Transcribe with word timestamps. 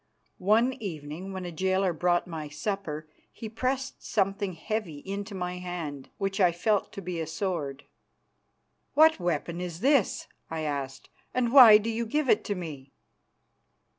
One 0.39 0.73
evening 0.81 1.31
when 1.31 1.45
a 1.45 1.51
jailer 1.51 1.93
brought 1.93 2.25
my 2.25 2.49
supper 2.49 3.07
he 3.31 3.47
pressed 3.47 4.03
something 4.03 4.53
heavy 4.53 4.97
into 4.97 5.35
my 5.35 5.59
hand, 5.59 6.09
which 6.17 6.39
I 6.39 6.51
felt 6.51 6.91
to 6.93 7.03
be 7.03 7.19
a 7.21 7.27
sword. 7.27 7.83
"What 8.95 9.19
weapon 9.19 9.61
is 9.61 9.81
this?" 9.81 10.27
I 10.49 10.61
asked, 10.61 11.11
"and 11.35 11.53
why 11.53 11.77
do 11.77 11.91
you 11.91 12.07
give 12.07 12.29
it 12.29 12.43
to 12.45 12.55
me?" 12.55 12.93